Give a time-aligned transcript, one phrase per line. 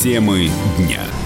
[0.00, 1.19] Темы дня.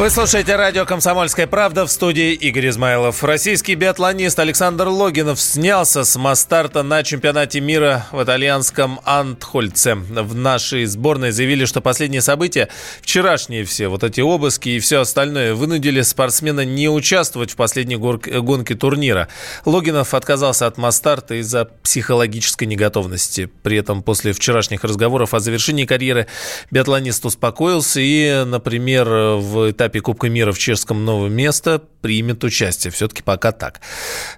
[0.00, 3.22] Вы слушаете радио «Комсомольская правда» в студии Игорь Измайлов.
[3.22, 9.96] Российский биатлонист Александр Логинов снялся с Мастарта на чемпионате мира в итальянском Антхольце.
[9.96, 12.70] В нашей сборной заявили, что последние события,
[13.02, 18.76] вчерашние все, вот эти обыски и все остальное, вынудили спортсмена не участвовать в последней гонке
[18.76, 19.28] турнира.
[19.66, 23.50] Логинов отказался от Мастарта из-за психологической неготовности.
[23.62, 26.26] При этом после вчерашних разговоров о завершении карьеры
[26.70, 32.92] биатлонист успокоился и, например, в этапе этапе Кубка мира в чешском новое место примет участие.
[32.92, 33.80] Все-таки пока так.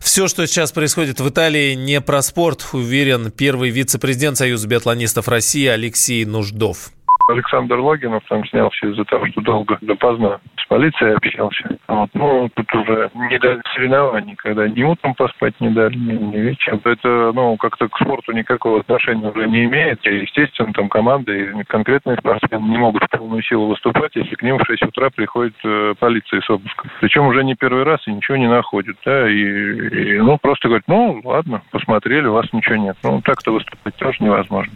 [0.01, 5.67] Все, что сейчас происходит в Италии, не про спорт, уверен первый вице-президент Союза биатлонистов России
[5.67, 6.91] Алексей Нуждов.
[7.29, 10.41] Александр Логинов там снялся из-за того, что долго допоздна
[10.73, 11.79] полицией общался.
[11.87, 12.09] Вот.
[12.15, 16.81] Ну, тут уже не дали соревнований, когда ни утром поспать не дали, ни, ни вечером.
[16.85, 20.05] Это, ну, как-то к спорту никакого отношения уже не имеет.
[20.07, 24.43] И, естественно, там команды и конкретные спортсмены не могут в полную силу выступать, если к
[24.43, 26.91] ним в 6 утра приходит э, полиция с обыском.
[27.01, 30.85] Причем уже не первый раз и ничего не находят, да, и, и ну, просто говорят,
[30.87, 32.97] ну, ладно, посмотрели, у вас ничего нет.
[33.03, 34.73] Ну, так-то выступать тоже невозможно.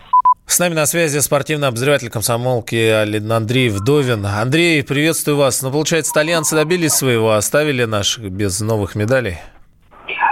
[0.46, 2.88] С нами на связи спортивный обозреватель комсомолки
[3.30, 4.24] Андрей Вдовин.
[4.24, 5.60] Андрей, приветствую вас.
[5.60, 9.38] Ну, получается, итальянцы добились своего, оставили наших без новых медалей?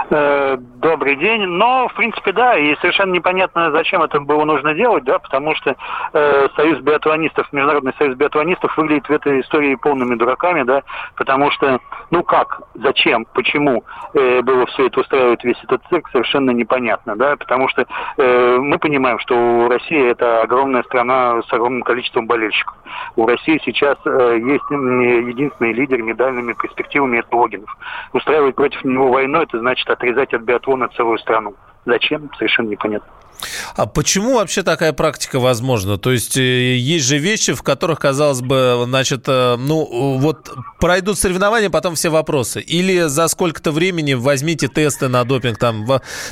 [0.09, 1.45] Э, добрый день.
[1.45, 5.75] Но, в принципе, да, и совершенно непонятно, зачем это было нужно делать, да, потому что
[6.13, 10.83] э, Союз биатлонистов, Международный союз биатлонистов выглядит в этой истории полными дураками, да,
[11.15, 11.79] потому что,
[12.11, 17.35] ну как, зачем, почему э, было все это устраивать весь этот цирк, совершенно непонятно, да,
[17.35, 17.85] потому что
[18.17, 22.75] э, мы понимаем, что Россия это огромная страна с огромным количеством болельщиков.
[23.15, 27.75] У России сейчас э, есть единственный лидер медальными перспективами, это Логинов.
[28.13, 31.55] Устраивать против него войну, это значит отрезать от биатлона целую страну.
[31.85, 32.29] Зачем?
[32.37, 33.11] Совершенно непонятно.
[33.75, 35.97] А почему вообще такая практика возможна?
[35.97, 41.17] То есть э, есть же вещи, в которых, казалось бы, значит, э, ну вот пройдут
[41.17, 42.61] соревнования, потом все вопросы.
[42.61, 45.85] Или за сколько-то времени возьмите тесты на допинг там.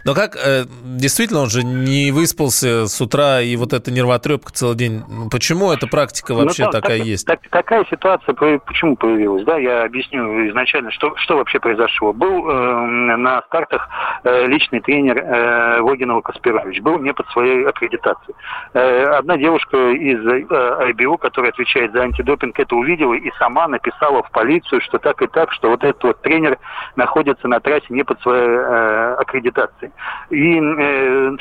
[0.06, 4.76] Но как э, действительно он же не выспался с утра и вот эта нервотрепка целый
[4.76, 5.04] день.
[5.32, 7.26] Почему эта практика ну, вообще ну, такая так, есть?
[7.26, 9.44] Так, такая ситуация почему появилась?
[9.46, 12.14] Да, я объясню изначально, что что вообще произошло.
[12.14, 12.86] Был э,
[13.18, 13.90] на стартах
[14.24, 16.82] э, личный тренер э, Логинова Каспирович.
[16.82, 18.36] Был не под своей аккредитацией.
[18.74, 24.32] Э, одна девушка из э, которая отвечает за антидопинг, это увидела и сама написала в
[24.32, 26.58] полицию, что так и так, что вот этот вот тренер
[26.96, 29.92] находится на трассе не под своей э, аккредитацией.
[30.30, 30.60] И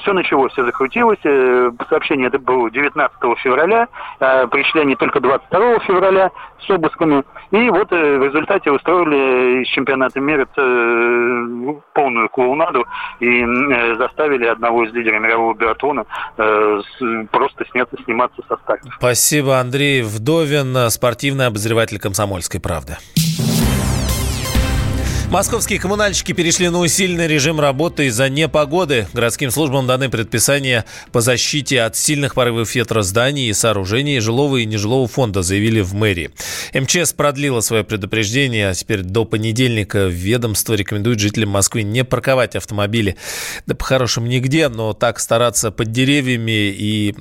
[0.01, 1.21] все началось, все закрутилось.
[1.89, 6.31] Сообщение это было 19 февраля, пришли они только 22 февраля
[6.61, 7.25] с обысками.
[7.51, 10.47] И вот в результате устроили из чемпионата мира
[11.95, 12.85] полную клоунаду
[13.21, 13.45] и
[13.99, 16.07] заставили одного из лидеров мирового мирового биатлона
[16.37, 16.81] э,
[17.31, 18.89] просто сняться, сниматься со старта.
[18.97, 22.97] Спасибо, Андрей Вдовин, спортивный обозреватель «Комсомольской правды».
[25.33, 29.09] Московские коммунальщики перешли на усиленный режим работы из-за непогоды.
[29.15, 34.67] Городским службам даны предписания по защите от сильных порывов ветра зданий и сооружений жилого и
[34.67, 36.33] нежилого фонда, заявили в мэрии.
[36.75, 43.17] МЧС продлила свое предупреждение, а теперь до понедельника ведомство рекомендует жителям Москвы не парковать автомобили.
[43.65, 47.15] Да по-хорошему нигде, но так стараться под деревьями и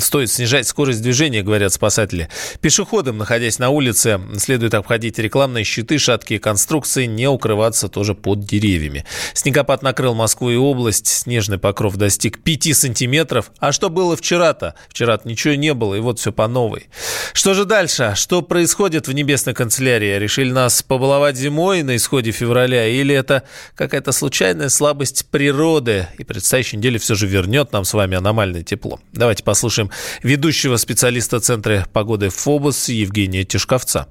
[0.00, 2.28] стоит снижать скорость движения, говорят спасатели.
[2.60, 9.04] Пешеходам, находясь на улице, следует обходить рекламные щиты, шаткие конструкции, не укрываться тоже под деревьями.
[9.32, 11.06] Снегопад накрыл Москву и область.
[11.06, 13.52] Снежный покров достиг 5 сантиметров.
[13.58, 14.74] А что было вчера-то?
[14.88, 16.88] Вчера-то ничего не было, и вот все по новой.
[17.32, 18.12] Что же дальше?
[18.16, 20.18] Что происходит в небесной канцелярии?
[20.18, 22.86] Решили нас побаловать зимой на исходе февраля?
[22.86, 23.44] Или это
[23.74, 26.08] какая-то случайная слабость природы?
[26.18, 29.00] И предстоящей неделе все же вернет нам с вами аномальное тепло.
[29.12, 29.90] Давайте послушаем
[30.22, 34.08] ведущего специалиста Центра погоды ФОБОС Евгения Тишковца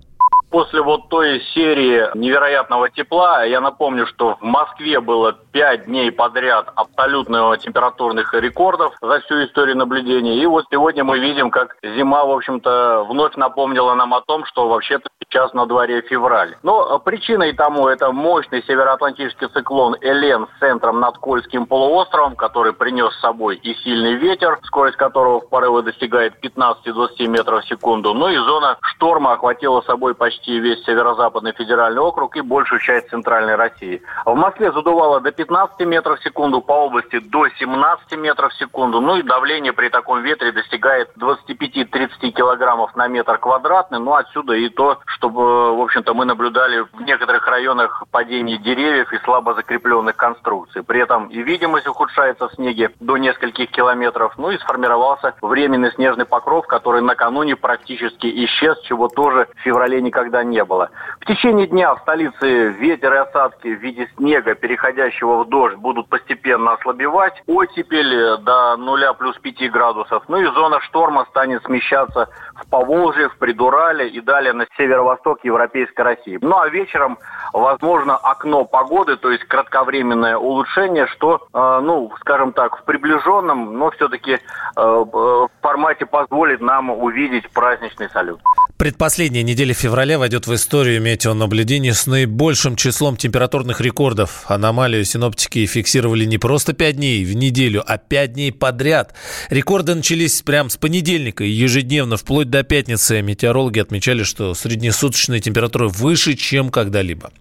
[0.57, 6.71] после вот той серии невероятного тепла, я напомню, что в Москве было 5 дней подряд
[6.75, 10.41] абсолютно температурных рекордов за всю историю наблюдения.
[10.41, 14.67] И вот сегодня мы видим, как зима, в общем-то, вновь напомнила нам о том, что
[14.67, 16.55] вообще-то сейчас на дворе февраль.
[16.63, 23.13] Но причиной тому это мощный североатлантический циклон Элен с центром над Кольским полуостровом, который принес
[23.13, 28.15] с собой и сильный ветер, скорость которого в порывы достигает 15-20 метров в секунду.
[28.15, 33.09] Ну и зона шторма охватила собой почти почти весь северо-западный федеральный округ и большую часть
[33.09, 34.01] центральной России.
[34.25, 39.01] В Москве задувало до 15 метров в секунду, по области до 17 метров в секунду.
[39.01, 43.99] Ну и давление при таком ветре достигает 25-30 килограммов на метр квадратный.
[43.99, 49.17] Ну отсюда и то, чтобы, в общем-то, мы наблюдали в некоторых районах падение деревьев и
[49.19, 50.83] слабо закрепленных конструкций.
[50.83, 54.33] При этом и видимость ухудшается в снеге до нескольких километров.
[54.37, 60.26] Ну и сформировался временный снежный покров, который накануне практически исчез, чего тоже в феврале никогда
[60.43, 60.89] не было.
[61.19, 66.07] В течение дня в столице ветер и осадки в виде снега, переходящего в дождь, будут
[66.09, 67.41] постепенно ослабевать.
[67.47, 70.23] Оттепель до нуля плюс 5 градусов.
[70.27, 76.01] Ну и зона шторма станет смещаться в Поволжье, в Придурале и далее на северо-восток Европейской
[76.01, 76.37] России.
[76.41, 77.17] Ну а вечером,
[77.53, 83.91] возможно, окно погоды, то есть кратковременное улучшение, что, э, ну, скажем так, в приближенном, но
[83.91, 84.39] все-таки э,
[84.75, 88.39] в формате позволит нам увидеть праздничный салют.
[88.77, 94.43] Предпоследняя неделя февраля войдет в историю метеонаблюдений с наибольшим числом температурных рекордов.
[94.47, 99.13] Аномалию синоптики фиксировали не просто 5 дней в неделю, а 5 дней подряд.
[99.49, 103.21] Рекорды начались прямо с понедельника и ежедневно, вплоть до пятницы.
[103.21, 107.31] Метеорологи отмечали, что среднесуточная температура выше, чем когда-либо.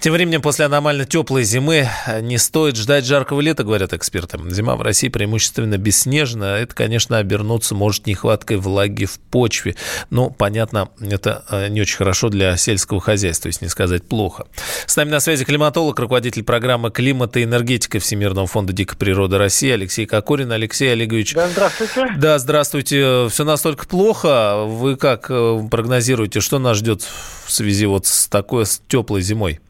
[0.00, 1.88] Тем временем, после аномально теплой зимы
[2.20, 4.38] не стоит ждать жаркого лета, говорят эксперты.
[4.50, 6.62] Зима в России преимущественно бесснежная.
[6.62, 9.76] Это, конечно, обернуться может нехваткой влаги в почве.
[10.38, 14.46] Понятно, понятно, это э, не очень хорошо для сельского хозяйства, если не сказать плохо.
[14.86, 19.70] С нами на связи климатолог, руководитель программы «Климат и энергетика» Всемирного фонда дикой природы России
[19.70, 20.52] Алексей Кокорин.
[20.52, 21.34] Алексей Олегович.
[21.34, 22.14] Да, здравствуйте.
[22.16, 23.28] Да, здравствуйте.
[23.28, 24.64] Все настолько плохо.
[24.64, 29.60] Вы как э, прогнозируете, что нас ждет в связи вот с такой с теплой зимой?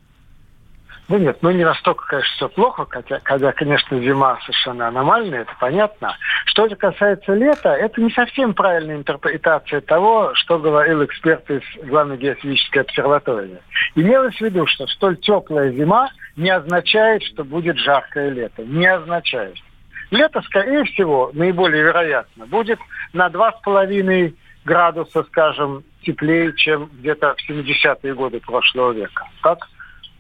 [1.08, 5.52] Ну нет, ну не настолько, конечно, все плохо, хотя, когда, конечно, зима совершенно аномальная, это
[5.60, 6.16] понятно.
[6.46, 12.16] Что же касается лета, это не совсем правильная интерпретация того, что говорил эксперт из Главной
[12.16, 13.58] геофизической обсерватории.
[13.94, 18.62] Имелось в виду, что столь теплая зима не означает, что будет жаркое лето.
[18.64, 19.56] Не означает.
[20.10, 22.80] Лето, скорее всего, наиболее вероятно, будет
[23.12, 29.24] на 2,5 градуса, скажем, теплее, чем где-то в 70-е годы прошлого века.
[29.42, 29.68] Так?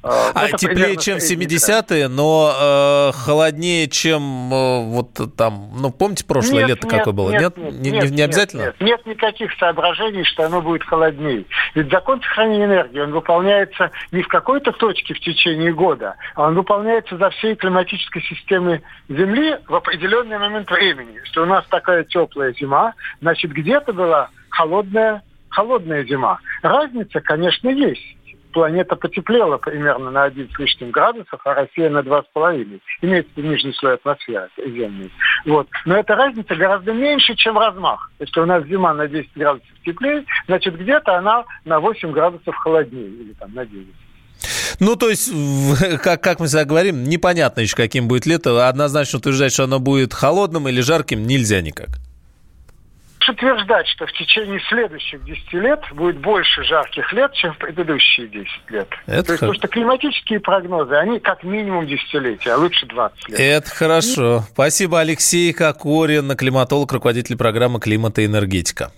[0.02, 6.24] А, а теплее, чем в 70-е, но э, холоднее, чем э, вот там, ну, помните,
[6.24, 7.30] прошлое нет, лето нет, какое было?
[7.30, 8.62] Нет, нет, не, нет, не обязательно?
[8.62, 11.44] Нет, нет, нет никаких соображений, что оно будет холоднее.
[11.74, 16.54] Ведь закон сохранения энергии, он выполняется не в какой-то точке в течение года, а он
[16.54, 21.18] выполняется за всей климатической системой Земли в определенный момент времени.
[21.24, 26.38] Если у нас такая теплая зима, значит, где-то была холодная холодная зима.
[26.62, 28.15] Разница, конечно, есть
[28.56, 32.80] планета потеплела примерно на один с лишним градусов, а Россия на два с половиной.
[33.02, 35.12] Имеется в виду нижний слой атмосферы земной.
[35.44, 35.68] Вот.
[35.84, 38.10] Но эта разница гораздо меньше, чем размах.
[38.18, 43.08] Если у нас зима на 10 градусов теплее, значит где-то она на 8 градусов холоднее
[43.08, 43.88] или там на 9.
[44.80, 45.30] Ну, то есть,
[46.02, 48.66] как, как мы всегда говорим, непонятно еще, каким будет лето.
[48.66, 52.05] Однозначно утверждать, что оно будет холодным или жарким, нельзя никак
[53.28, 58.46] утверждать, что в течение следующих 10 лет будет больше жарких лет, чем в предыдущие 10
[58.70, 58.88] лет.
[59.06, 63.40] Это То есть, потому что климатические прогнозы, они как минимум десятилетия, а лучше 20 лет.
[63.40, 64.38] Это хорошо.
[64.38, 64.52] И...
[64.52, 68.92] Спасибо, Алексей Кокорин, климатолог, руководитель программы «Климат и энергетика».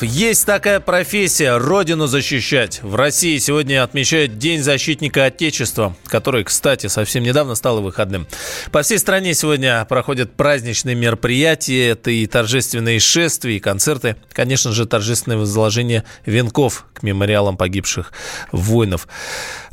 [0.00, 2.80] Есть такая профессия– родину защищать.
[2.82, 8.28] В России сегодня отмечают День защитника Отечества, который, кстати, совсем недавно стал выходным.
[8.70, 11.88] По всей стране сегодня проходят праздничные мероприятия.
[11.88, 14.14] Это и торжественные шествия, и концерты.
[14.32, 18.12] Конечно же, торжественное возложение венков к мемориалам погибших
[18.52, 19.08] воинов.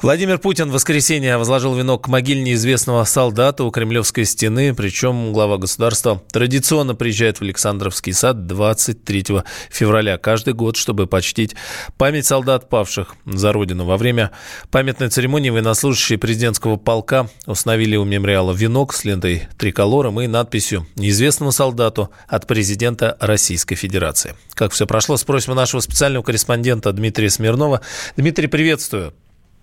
[0.01, 4.73] Владимир Путин в воскресенье возложил венок к могиле неизвестного солдата у Кремлевской стены.
[4.73, 9.25] Причем глава государства традиционно приезжает в Александровский сад 23
[9.69, 11.55] февраля каждый год, чтобы почтить
[11.97, 13.85] память солдат, павших за Родину.
[13.85, 14.31] Во время
[14.71, 21.51] памятной церемонии военнослужащие президентского полка установили у мемориала венок с лентой триколором и надписью «Неизвестному
[21.51, 24.35] солдату от президента Российской Федерации».
[24.53, 27.81] Как все прошло, спросим у нашего специального корреспондента Дмитрия Смирнова.
[28.17, 29.13] Дмитрий, приветствую.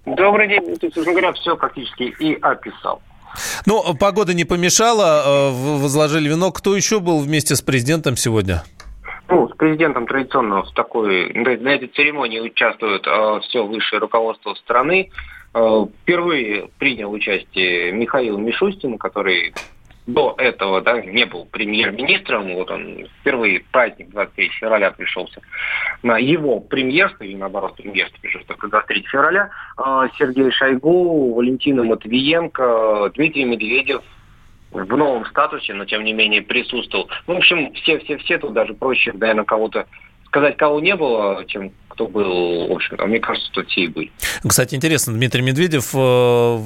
[0.04, 0.62] Добрый день.
[0.62, 3.00] То есть, собственно говоря, все практически и описал.
[3.66, 6.58] Ну, погода не помешала, э, возложили венок.
[6.58, 8.62] Кто еще был вместе с президентом сегодня?
[9.32, 15.08] Ну, с президентом традиционно в такой, на этой церемонии участвует э, все высшее руководство страны.
[15.54, 19.54] Э, впервые принял участие Михаил Мишустин, который
[20.06, 22.52] до этого да, не был премьер-министром.
[22.52, 25.40] Вот он впервые праздник 23 февраля пришелся
[26.02, 29.48] на его премьерство, или наоборот, премьерство пришелся только 23 февраля.
[29.78, 34.02] Э, Сергей Шойгу, Валентина Матвиенко, Дмитрий Медведев,
[34.72, 37.08] в новом статусе, но тем не менее присутствовал.
[37.26, 39.86] Ну, в общем, все-все-все тут даже проще, наверное, кого-то
[40.26, 44.10] сказать, кого не было, чем кто был, в общем, мне кажется, что те и были.
[44.46, 46.58] Кстати, интересно, Дмитрий Медведев э,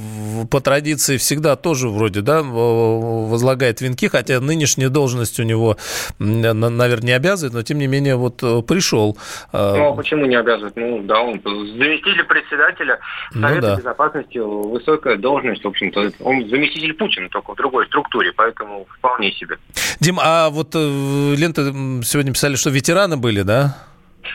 [0.51, 5.77] по традиции всегда тоже вроде, да, возлагает венки, хотя нынешняя должность у него,
[6.19, 9.19] наверное, не обязывает, но тем не менее вот э, пришел.
[9.53, 10.77] Э, ну, а почему не обязывает?
[10.77, 12.99] Ну, да, он заместитель председателя
[13.35, 13.77] ну Совета ну, да.
[13.77, 19.57] безопасности, высокая должность, в общем-то, он заместитель Путина, только в другой структуре, поэтому вполне себе.
[19.99, 21.73] Дим, а вот лента
[22.05, 23.77] сегодня писали, что ветераны были, да?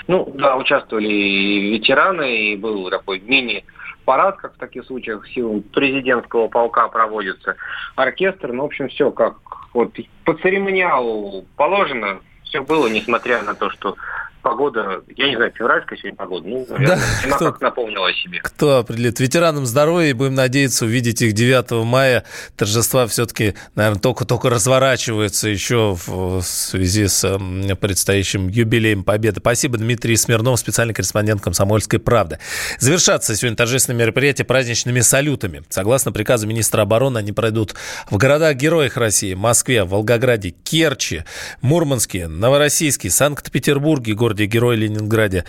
[0.08, 6.48] Ну, да, участвовали и ветераны, и был такой мини-парад, как в таких случаях силам президентского
[6.48, 7.56] полка проводится,
[7.96, 9.36] оркестр, ну, в общем, все как
[9.74, 13.96] вот по церемониалу положено, все было, несмотря на то, что
[14.42, 18.40] погода, я не знаю, февральская сегодня погода, ну, наверное, да, кто, как напомнила о себе.
[18.42, 19.20] Кто определит?
[19.20, 22.24] Ветеранам здоровья, и будем надеяться увидеть их 9 мая.
[22.56, 27.40] Торжества все-таки, наверное, только-только разворачиваются еще в связи с
[27.80, 29.40] предстоящим юбилеем Победы.
[29.40, 32.40] Спасибо, Дмитрий Смирнов, специальный корреспондент «Комсомольской правды».
[32.80, 35.64] Завершаться сегодня торжественное мероприятие праздничными салютами.
[35.70, 37.76] Согласно приказу министра обороны, они пройдут
[38.10, 41.24] в городах-героях России, Москве, Волгограде, Керчи,
[41.62, 45.44] Мурманске, Новороссийске, Санкт-Петербурге, город городе Герой Ленинграде,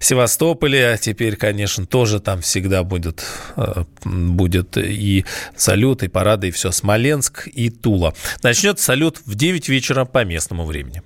[0.00, 0.96] Севастополе.
[1.00, 3.24] Теперь, конечно, тоже там всегда будет,
[3.56, 5.24] э, будет и
[5.56, 6.70] салют, и парады, и все.
[6.70, 8.14] Смоленск и Тула.
[8.42, 11.02] Начнется салют в 9 вечера по местному времени.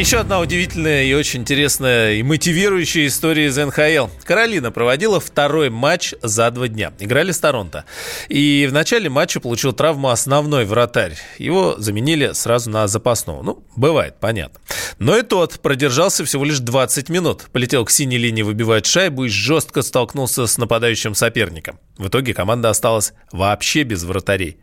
[0.00, 4.08] Еще одна удивительная и очень интересная и мотивирующая история из НХЛ.
[4.24, 6.94] Каролина проводила второй матч за два дня.
[7.00, 7.84] Играли с Торонто.
[8.30, 11.18] И в начале матча получил травму основной вратарь.
[11.36, 13.42] Его заменили сразу на запасного.
[13.42, 14.58] Ну, бывает, понятно.
[14.98, 17.50] Но и тот продержался всего лишь 20 минут.
[17.52, 21.78] Полетел к синей линии выбивать шайбу и жестко столкнулся с нападающим соперником.
[21.98, 24.56] В итоге команда осталась вообще без вратарей.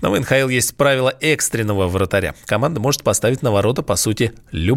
[0.00, 2.36] Но в НХЛ есть правило экстренного вратаря.
[2.44, 4.75] Команда может поставить на ворота, по сути, любого.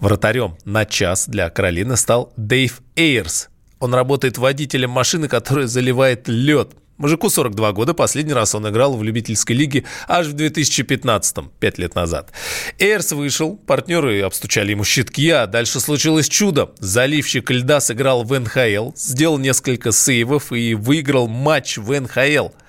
[0.00, 3.48] Вратарем на час для Каролины стал Дэйв Эйрс.
[3.80, 9.02] Он работает водителем машины, которая заливает лед– Мужику 42 года, последний раз он играл в
[9.02, 12.30] любительской лиге аж в 2015-м, 5 лет назад.
[12.78, 16.70] Эйрс вышел, партнеры обстучали ему щитки, а дальше случилось чудо.
[16.78, 22.50] Заливщик льда сыграл в НХЛ, сделал несколько сейвов и выиграл матч в НХЛ–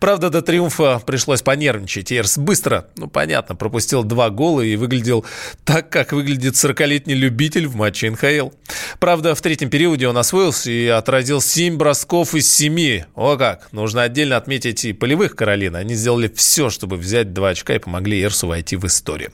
[0.00, 2.12] Правда, до триумфа пришлось понервничать.
[2.12, 5.24] Эрс быстро, ну понятно, пропустил два гола и выглядел
[5.64, 8.50] так, как выглядит 40-летний любитель в матче НХЛ.
[8.98, 13.04] Правда, в третьем периоде он освоился и отразил 7 бросков из 7.
[13.14, 13.72] О как!
[13.72, 15.76] Нужно отдельно отметить и полевых Каролин.
[15.76, 19.32] Они сделали все, чтобы взять два очка и помогли Эрсу войти в историю.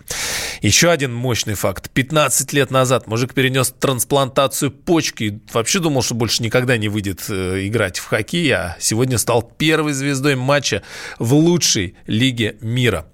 [0.63, 1.91] Еще один мощный факт.
[1.91, 7.67] 15 лет назад мужик перенес трансплантацию почки вообще думал, что больше никогда не выйдет э,
[7.67, 10.83] играть в хоккей, а сегодня стал первой звездой звездой матча
[11.19, 13.07] в лучшей лиге мира.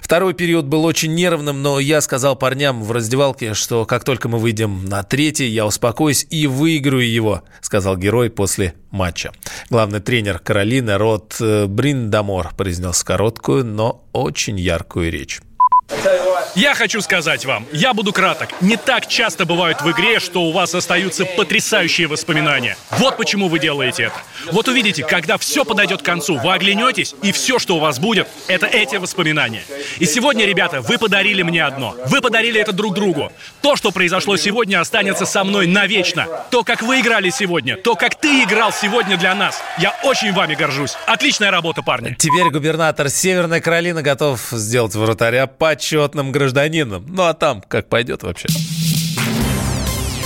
[0.00, 4.38] Второй период был очень нервным, но я сказал парням в раздевалке, что как только мы
[4.38, 9.32] выйдем на третий, я успокоюсь и выиграю его, сказал герой после матча.
[9.70, 15.40] Главный тренер Каролины Рот э, Бриндамор произнес короткую, но очень яркую речь.
[16.56, 18.48] Я хочу сказать вам, я буду краток.
[18.62, 22.78] Не так часто бывает в игре, что у вас остаются потрясающие воспоминания.
[22.92, 24.14] Вот почему вы делаете это.
[24.52, 28.26] Вот увидите, когда все подойдет к концу, вы оглянетесь, и все, что у вас будет,
[28.48, 29.64] это эти воспоминания.
[29.98, 31.94] И сегодня, ребята, вы подарили мне одно.
[32.06, 33.30] Вы подарили это друг другу.
[33.60, 36.26] То, что произошло сегодня, останется со мной навечно.
[36.50, 39.60] То, как вы играли сегодня, то, как ты играл сегодня для нас.
[39.76, 40.96] Я очень вами горжусь.
[41.06, 42.16] Отличная работа, парни.
[42.18, 47.04] Теперь губернатор Северной Каролины готов сделать вратаря почетным гражданином гражданином.
[47.08, 48.48] Ну а там как пойдет вообще.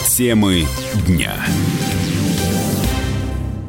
[0.07, 0.67] Темы
[1.07, 1.33] дня.